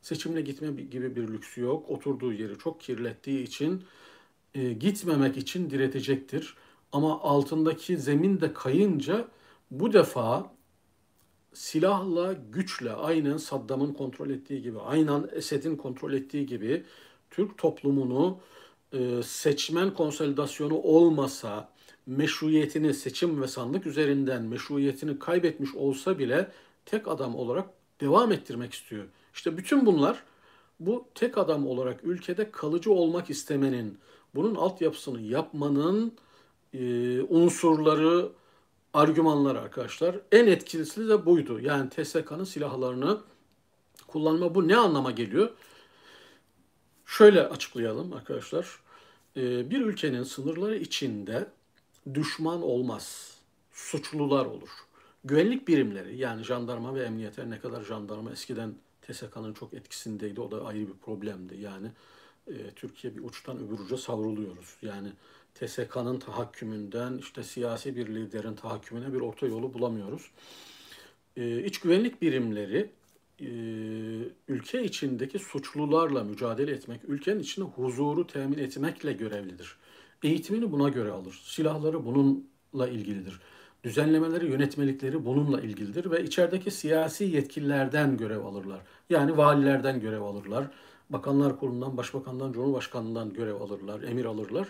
[0.02, 1.90] Seçimle gitme gibi bir lüksü yok.
[1.90, 3.84] Oturduğu yeri çok kirlettiği için
[4.56, 6.56] e, gitmemek için diretecektir.
[6.92, 9.28] Ama altındaki zemin de kayınca
[9.72, 10.52] bu defa
[11.54, 16.86] silahla, güçle aynen Saddam'ın kontrol ettiği gibi, aynen Esed'in kontrol ettiği gibi
[17.32, 18.40] Türk toplumunu
[18.94, 21.70] e, seçmen konsolidasyonu olmasa
[22.06, 26.52] meşruiyetini seçim ve sandık üzerinden meşruiyetini kaybetmiş olsa bile
[26.86, 27.70] tek adam olarak
[28.02, 29.06] devam ettirmek istiyor.
[29.34, 30.24] İşte bütün bunlar
[30.80, 33.98] bu tek adam olarak ülkede kalıcı olmak istemenin,
[34.36, 36.14] bunun altyapısını yapmanın
[36.74, 38.32] e, unsurları,
[38.96, 40.16] argümanlar arkadaşlar.
[40.32, 41.60] En etkilisi de buydu.
[41.60, 43.22] Yani TSK'nın silahlarını
[44.08, 45.50] kullanma bu ne anlama geliyor?
[47.06, 48.80] Şöyle açıklayalım arkadaşlar.
[49.38, 51.48] Ee, bir ülkenin sınırları içinde
[52.14, 53.36] düşman olmaz.
[53.72, 54.70] Suçlular olur.
[55.24, 60.42] Güvenlik birimleri yani jandarma ve emniyete ne kadar jandarma eskiden TSK'nın çok etkisindeydi.
[60.42, 61.58] O da ayrı bir problemdi.
[61.62, 61.88] Yani
[62.48, 64.76] e, Türkiye bir uçtan öbür uca savruluyoruz.
[64.82, 65.10] Yani
[65.56, 70.32] TSK'nın tahakkümünden işte siyasi bir liderin tahakkümüne bir orta yolu bulamıyoruz.
[71.38, 72.90] Ee, iç güvenlik birimleri
[73.40, 73.48] e,
[74.48, 79.78] ülke içindeki suçlularla mücadele etmek, ülkenin içinde huzuru temin etmekle görevlidir.
[80.24, 81.42] Eğitimini buna göre alır.
[81.44, 83.40] Silahları bununla ilgilidir.
[83.84, 88.80] Düzenlemeleri, yönetmelikleri bununla ilgilidir ve içerideki siyasi yetkililerden görev alırlar.
[89.10, 90.68] Yani valilerden görev alırlar.
[91.10, 94.68] Bakanlar Kurulu'ndan, Başbakan'dan, Cumhurbaşkanı'ndan görev alırlar, emir alırlar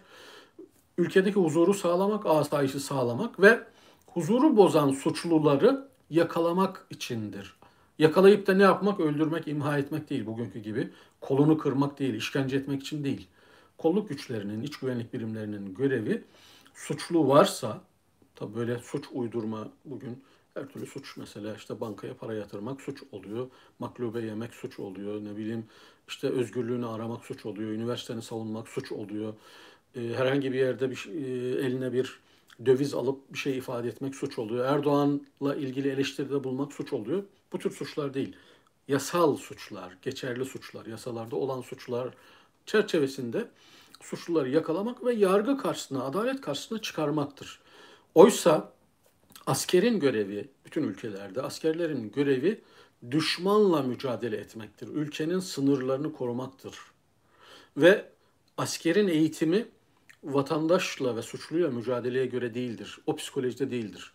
[0.97, 3.60] ülkedeki huzuru sağlamak, asayişi sağlamak ve
[4.08, 7.55] huzuru bozan suçluları yakalamak içindir.
[7.99, 8.99] Yakalayıp da ne yapmak?
[8.99, 10.89] Öldürmek, imha etmek değil bugünkü gibi.
[11.21, 13.27] Kolunu kırmak değil, işkence etmek için değil.
[13.77, 16.23] Kolluk güçlerinin, iç güvenlik birimlerinin görevi
[16.73, 17.81] suçlu varsa,
[18.36, 23.47] tabi böyle suç uydurma bugün her türlü suç mesela işte bankaya para yatırmak suç oluyor.
[23.79, 25.23] Maklube yemek suç oluyor.
[25.23, 25.65] Ne bileyim
[26.08, 27.71] işte özgürlüğünü aramak suç oluyor.
[27.71, 29.34] Üniversiteni savunmak suç oluyor.
[29.95, 32.19] E, herhangi bir yerde bir e, eline bir
[32.65, 34.65] döviz alıp bir şey ifade etmek suç oluyor.
[34.65, 37.23] Erdoğan'la ilgili eleştiride bulmak suç oluyor.
[37.53, 38.36] Bu tür suçlar değil.
[38.88, 42.10] Yasal suçlar, geçerli suçlar, yasalarda olan suçlar
[42.65, 43.47] çerçevesinde
[44.01, 47.60] suçluları yakalamak ve yargı karşısına, adalet karşısına çıkarmaktır.
[48.15, 48.71] Oysa
[49.45, 52.62] askerin görevi, bütün ülkelerde askerlerin görevi
[53.12, 54.88] düşmanla mücadele etmektir.
[54.88, 56.75] Ülkenin sınırlarını korumaktır.
[57.77, 58.05] Ve
[58.58, 59.67] askerin eğitimi
[60.25, 62.97] vatandaşla ve suçluyla mücadeleye göre değildir.
[63.05, 64.11] O psikolojide değildir.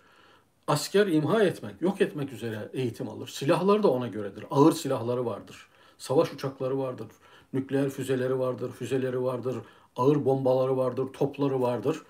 [0.66, 3.28] Asker imha etmek, yok etmek üzere eğitim alır.
[3.28, 4.44] Silahlar da ona göredir.
[4.50, 5.66] Ağır silahları vardır.
[5.98, 7.06] Savaş uçakları vardır.
[7.52, 9.56] Nükleer füzeleri vardır, füzeleri vardır.
[9.96, 12.02] Ağır bombaları vardır, topları vardır.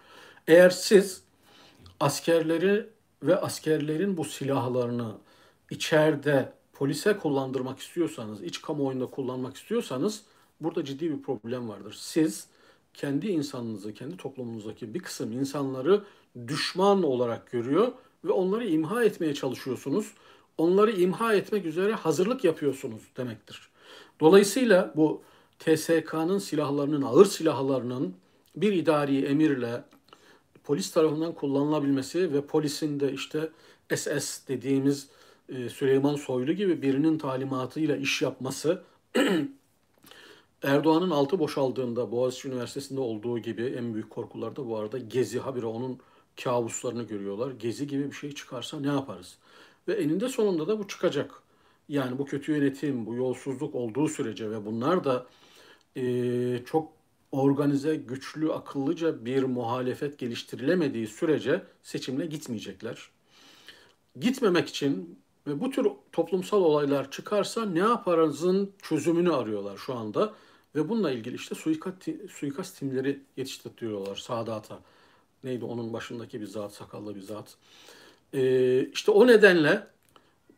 [0.47, 1.23] Eğer siz
[2.01, 2.87] askerleri
[3.23, 5.13] ve askerlerin bu silahlarını
[5.71, 10.23] içeride polise kullandırmak istiyorsanız, iç kamuoyunda kullanmak istiyorsanız
[10.61, 11.97] burada ciddi bir problem vardır.
[11.99, 12.47] Siz
[12.95, 16.05] kendi insanınızı, kendi toplumunuzdaki bir kısım insanları
[16.49, 17.93] düşman olarak görüyor
[18.25, 20.13] ve onları imha etmeye çalışıyorsunuz.
[20.59, 23.71] Onları imha etmek üzere hazırlık yapıyorsunuz demektir.
[24.21, 25.23] Dolayısıyla bu
[25.59, 28.15] TSK'nın silahlarının, ağır silahlarının
[28.57, 29.85] bir idari emirle
[30.65, 33.49] polis tarafından kullanılabilmesi ve polisin de işte
[33.97, 35.09] SS dediğimiz
[35.49, 38.83] e, Süleyman Soylu gibi birinin talimatıyla iş yapması
[40.63, 45.99] Erdoğan'ın altı boşaldığında Boğaziçi Üniversitesi'nde olduğu gibi en büyük korkularda bu arada Gezi habire onun
[46.45, 47.51] kabuslarını görüyorlar.
[47.51, 49.39] Gezi gibi bir şey çıkarsa ne yaparız?
[49.89, 51.43] Ve eninde sonunda da bu çıkacak.
[51.89, 55.27] Yani bu kötü yönetim, bu yolsuzluk olduğu sürece ve bunlar da
[55.97, 56.93] e, çok
[57.33, 63.11] organize, güçlü, akıllıca bir muhalefet geliştirilemediği sürece seçimle gitmeyecekler.
[64.21, 70.35] Gitmemek için ve bu tür toplumsal olaylar çıkarsa ne yaparızın çözümünü arıyorlar şu anda.
[70.75, 74.81] Ve bununla ilgili işte suikast, suikast timleri yetiştiriyorlar Sadat'a.
[75.45, 77.57] Neydi onun başındaki bir zat, sakallı bir zat.
[78.35, 79.87] Ee, işte o nedenle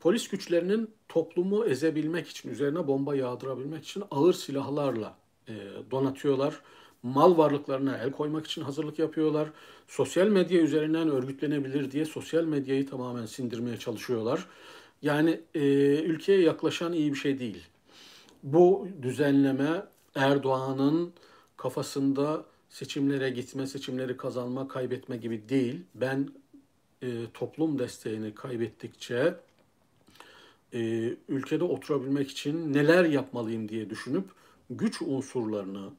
[0.01, 5.17] polis güçlerinin toplumu ezebilmek için, üzerine bomba yağdırabilmek için ağır silahlarla
[5.49, 5.55] e,
[5.91, 6.61] donatıyorlar.
[7.03, 9.49] Mal varlıklarına el koymak için hazırlık yapıyorlar.
[9.89, 14.47] Sosyal medya üzerinden örgütlenebilir diye sosyal medyayı tamamen sindirmeye çalışıyorlar.
[15.03, 15.61] Yani e,
[16.03, 17.63] ülkeye yaklaşan iyi bir şey değil.
[18.43, 19.83] Bu düzenleme
[20.15, 21.13] Erdoğan'ın
[21.57, 25.81] kafasında seçimlere gitme, seçimleri kazanma, kaybetme gibi değil.
[25.95, 26.29] Ben
[27.03, 29.35] e, toplum desteğini kaybettikçe
[30.75, 30.81] e,
[31.29, 34.25] ülkede oturabilmek için neler yapmalıyım diye düşünüp
[34.71, 35.91] güç unsurlarını,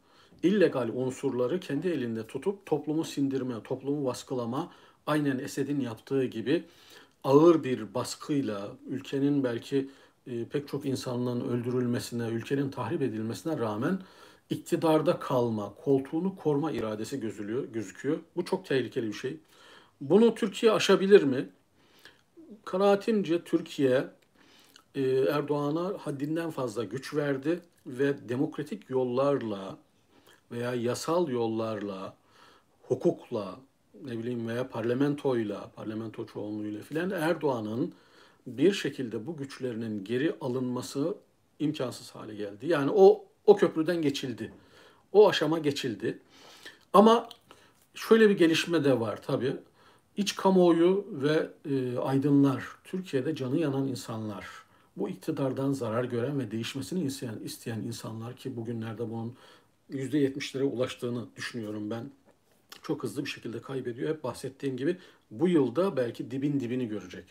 [0.43, 4.71] illegal unsurları kendi elinde tutup toplumu sindirme, toplumu baskılama,
[5.07, 6.63] aynen Esed'in yaptığı gibi
[7.23, 9.89] ağır bir baskıyla ülkenin belki
[10.27, 13.99] e, pek çok insanın öldürülmesine, ülkenin tahrip edilmesine rağmen
[14.49, 18.19] iktidarda kalma, koltuğunu koruma iradesi gözülüyor, gözüküyor.
[18.35, 19.37] Bu çok tehlikeli bir şey.
[20.01, 21.49] Bunu Türkiye aşabilir mi?
[22.65, 24.07] Kanaatimce Türkiye
[24.95, 29.77] e, Erdoğan'a haddinden fazla güç verdi ve demokratik yollarla
[30.51, 32.15] veya yasal yollarla,
[32.87, 33.59] hukukla,
[34.05, 37.93] ne bileyim veya parlamentoyla, parlamento çoğunluğuyla filan Erdoğan'ın
[38.47, 41.15] bir şekilde bu güçlerinin geri alınması
[41.59, 42.67] imkansız hale geldi.
[42.67, 44.51] Yani o o köprüden geçildi.
[45.11, 46.19] O aşama geçildi.
[46.93, 47.29] Ama
[47.93, 49.55] şöyle bir gelişme de var tabii.
[50.17, 54.47] İç kamuoyu ve e, aydınlar, Türkiye'de canı yanan insanlar,
[54.97, 59.35] bu iktidardan zarar gören ve değişmesini isteyen, isteyen insanlar ki bugünlerde bunun
[59.91, 62.11] %70'lere ulaştığını düşünüyorum ben.
[62.83, 64.09] Çok hızlı bir şekilde kaybediyor.
[64.09, 64.97] Hep bahsettiğim gibi
[65.31, 67.25] bu yılda belki dibin dibini görecek.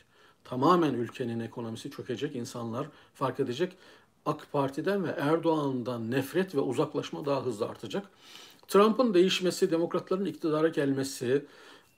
[0.45, 3.77] Tamamen ülkenin ekonomisi çökecek, insanlar fark edecek.
[4.27, 8.07] AK Parti'den ve Erdoğan'dan nefret ve uzaklaşma daha hızlı artacak.
[8.69, 11.45] Trump'ın değişmesi, demokratların iktidara gelmesi,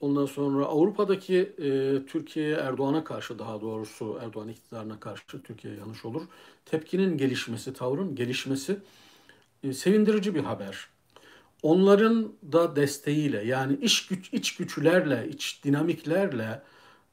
[0.01, 6.23] ondan sonra Avrupa'daki e, Türkiye'ye Erdoğan'a karşı daha doğrusu Erdoğan iktidarına karşı Türkiye yanlış olur.
[6.65, 8.77] Tepkinin gelişmesi, tavrın gelişmesi
[9.63, 10.89] e, sevindirici bir haber.
[11.63, 16.63] Onların da desteğiyle yani iç güç iç güçlerle, iç dinamiklerle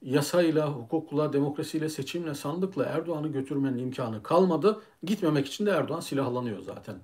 [0.01, 4.81] yasayla, hukukla, demokrasiyle, seçimle, sandıkla Erdoğan'ı götürmenin imkanı kalmadı.
[5.03, 6.95] Gitmemek için de Erdoğan silahlanıyor zaten.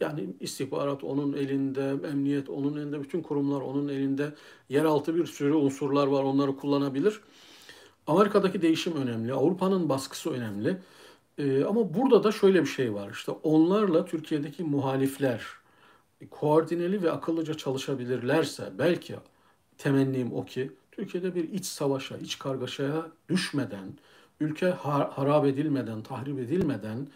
[0.00, 4.34] Yani istihbarat onun elinde, emniyet onun elinde, bütün kurumlar onun elinde.
[4.68, 7.20] Yeraltı bir sürü unsurlar var, onları kullanabilir.
[8.06, 10.76] Amerika'daki değişim önemli, Avrupa'nın baskısı önemli.
[11.38, 13.10] Ee, ama burada da şöyle bir şey var.
[13.10, 15.42] İşte onlarla Türkiye'deki muhalifler
[16.30, 19.14] koordineli ve akıllıca çalışabilirlerse belki
[19.78, 23.92] temennim o ki Türkiye'de bir iç savaşa, iç kargaşaya düşmeden,
[24.40, 27.06] ülke har harap edilmeden, tahrip edilmeden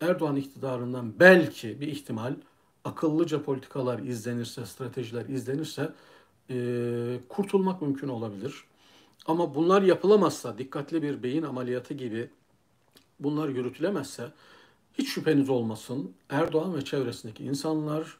[0.00, 2.34] Erdoğan iktidarından belki bir ihtimal
[2.84, 5.92] akıllıca politikalar izlenirse, stratejiler izlenirse
[6.50, 6.56] e,
[7.28, 8.64] kurtulmak mümkün olabilir.
[9.26, 12.30] Ama bunlar yapılamazsa, dikkatli bir beyin ameliyatı gibi
[13.20, 14.32] bunlar yürütülemezse
[14.98, 18.16] hiç şüpheniz olmasın Erdoğan ve çevresindeki insanlar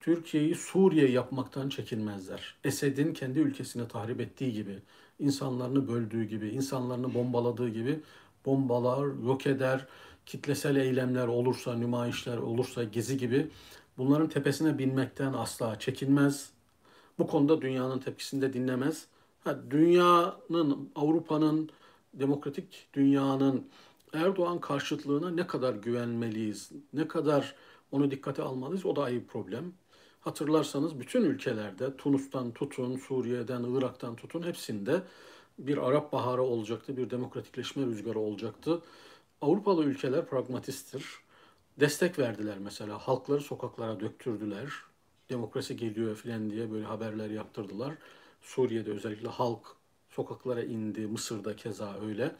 [0.00, 2.54] Türkiye'yi Suriye yapmaktan çekinmezler.
[2.64, 4.78] Esed'in kendi ülkesine tahrip ettiği gibi,
[5.18, 8.00] insanlarını böldüğü gibi, insanlarını bombaladığı gibi
[8.46, 9.86] bombalar, yok eder,
[10.26, 13.50] kitlesel eylemler olursa, nümayişler olursa, gezi gibi
[13.98, 16.50] bunların tepesine binmekten asla çekinmez.
[17.18, 19.06] Bu konuda dünyanın tepkisini de dinlemez.
[19.44, 21.70] Ha, dünyanın, Avrupa'nın,
[22.14, 23.66] demokratik dünyanın
[24.12, 27.54] Erdoğan karşıtlığına ne kadar güvenmeliyiz, ne kadar
[27.92, 29.72] onu dikkate almalıyız o da ayrı bir problem.
[30.20, 35.02] Hatırlarsanız bütün ülkelerde Tunus'tan tutun, Suriye'den, Irak'tan tutun hepsinde
[35.58, 38.82] bir Arap Baharı olacaktı, bir demokratikleşme rüzgarı olacaktı.
[39.40, 41.04] Avrupalı ülkeler pragmatisttir.
[41.80, 42.98] Destek verdiler mesela.
[42.98, 44.72] Halkları sokaklara döktürdüler.
[45.30, 47.94] Demokrasi geliyor filan diye böyle haberler yaptırdılar.
[48.42, 49.66] Suriye'de özellikle halk
[50.10, 51.06] sokaklara indi.
[51.06, 52.36] Mısır'da keza öyle.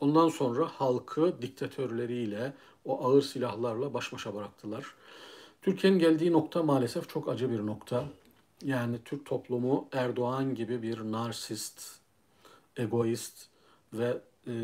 [0.00, 2.52] Ondan sonra halkı diktatörleriyle,
[2.84, 4.84] o ağır silahlarla baş başa bıraktılar.
[5.66, 8.08] Türkiye'nin geldiği nokta maalesef çok acı bir nokta.
[8.64, 11.80] Yani Türk toplumu Erdoğan gibi bir narsist,
[12.76, 13.46] egoist
[13.92, 14.54] ve e,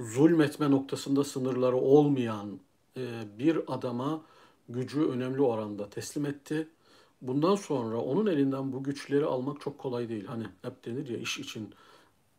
[0.00, 2.58] zulmetme noktasında sınırları olmayan
[2.96, 4.22] e, bir adama
[4.68, 6.68] gücü önemli oranda teslim etti.
[7.20, 10.26] Bundan sonra onun elinden bu güçleri almak çok kolay değil.
[10.26, 11.74] Hani hep denir ya iş için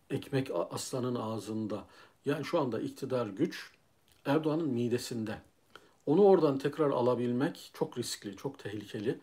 [0.10, 1.86] ekmek aslanın ağzında.
[2.26, 3.72] Yani şu anda iktidar güç
[4.26, 5.38] Erdoğan'ın midesinde.
[6.06, 9.20] Onu oradan tekrar alabilmek çok riskli, çok tehlikeli.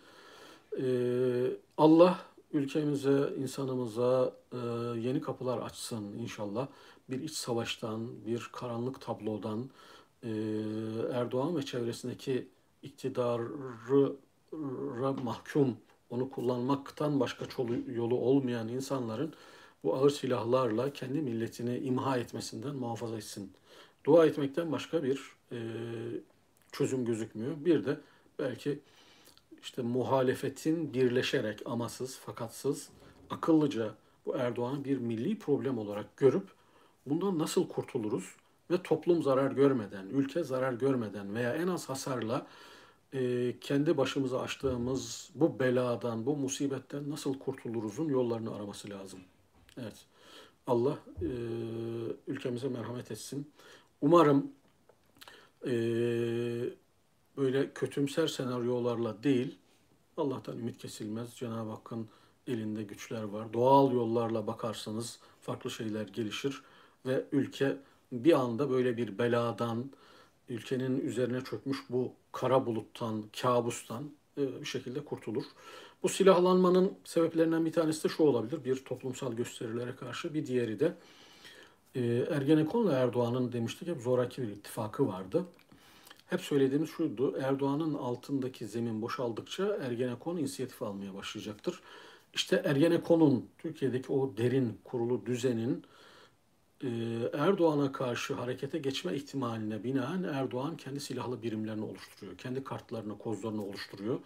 [0.79, 2.19] Ee, Allah
[2.53, 4.57] ülkemize, insanımıza e,
[4.99, 6.67] yeni kapılar açsın inşallah.
[7.11, 9.71] Bir iç savaştan, bir karanlık tablodan,
[10.23, 10.31] e,
[11.13, 12.49] Erdoğan ve çevresindeki
[12.83, 14.17] iktidarı
[15.25, 15.77] mahkum,
[16.11, 17.45] onu kullanmaktan başka
[17.87, 19.35] yolu olmayan insanların
[19.85, 23.53] bu ağır silahlarla kendi milletini imha etmesinden muhafaza etsin.
[24.05, 25.21] Dua etmekten başka bir
[25.53, 25.59] e,
[26.73, 27.65] çözüm gözükmüyor.
[27.65, 28.01] Bir de
[28.39, 28.79] belki
[29.63, 32.89] işte muhalefetin birleşerek amasız fakatsız
[33.31, 33.95] akıllıca
[34.27, 36.49] bu Erdoğan'ı bir milli problem olarak görüp
[37.07, 38.35] bundan nasıl kurtuluruz
[38.71, 42.47] ve toplum zarar görmeden, ülke zarar görmeden veya en az hasarla
[43.15, 49.21] e, kendi başımıza açtığımız bu beladan, bu musibetten nasıl kurtuluruzun yollarını araması lazım.
[49.77, 50.07] Evet.
[50.67, 51.29] Allah e,
[52.27, 53.51] ülkemize merhamet etsin.
[54.01, 54.53] Umarım
[55.67, 55.73] e,
[57.37, 59.59] böyle kötümser senaryolarla değil,
[60.17, 61.35] Allah'tan ümit kesilmez.
[61.35, 62.09] Cenab-ı Hakk'ın
[62.47, 63.53] elinde güçler var.
[63.53, 66.63] Doğal yollarla bakarsanız farklı şeyler gelişir
[67.07, 67.77] ve ülke
[68.13, 69.91] bir anda böyle bir beladan,
[70.49, 75.45] ülkenin üzerine çökmüş bu kara buluttan, kabustan e, bir şekilde kurtulur.
[76.03, 78.65] Bu silahlanmanın sebeplerinden bir tanesi de şu olabilir.
[78.65, 80.95] Bir toplumsal gösterilere karşı bir diğeri de
[81.95, 85.45] e, Ergenekon'la Erdoğan'ın demiştik hep zoraki bir ittifakı vardı.
[86.27, 87.37] Hep söylediğimiz şuydu.
[87.39, 91.81] Erdoğan'ın altındaki zemin boşaldıkça Ergenekon inisiyatif almaya başlayacaktır.
[92.35, 95.85] İşte Ergenekon'un Türkiye'deki o derin kurulu düzenin
[96.85, 96.89] e,
[97.33, 102.39] Erdoğan'a karşı harekete geçme ihtimaline binaen Erdoğan kendi silahlı birimlerini oluşturuyor.
[102.39, 104.21] Kendi kartlarını, kozlarını oluşturuyor.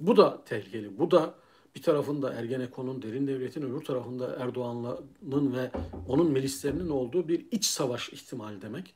[0.00, 0.98] Bu da tehlikeli.
[0.98, 1.34] Bu da
[1.78, 5.70] bir tarafında Ergenekon'un, derin devletin, öbür tarafında Erdoğan'ın ve
[6.08, 8.94] onun milislerinin olduğu bir iç savaş ihtimali demek.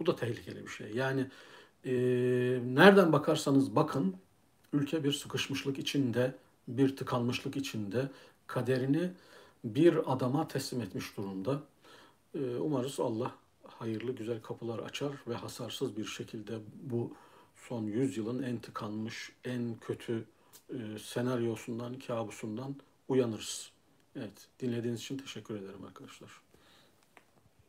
[0.00, 0.90] Bu da tehlikeli bir şey.
[0.94, 1.26] Yani
[1.84, 1.92] e,
[2.64, 4.16] nereden bakarsanız bakın
[4.72, 6.34] ülke bir sıkışmışlık içinde,
[6.68, 8.10] bir tıkanmışlık içinde
[8.46, 9.10] kaderini
[9.64, 11.60] bir adama teslim etmiş durumda.
[12.34, 13.34] E, umarız Allah
[13.66, 17.12] hayırlı güzel kapılar açar ve hasarsız bir şekilde bu
[17.68, 20.24] son 100 yılın en tıkanmış, en kötü
[20.70, 22.76] e, senaryosundan, kabusundan
[23.08, 23.72] uyanırız.
[24.16, 26.30] Evet, dinlediğiniz için teşekkür ederim arkadaşlar.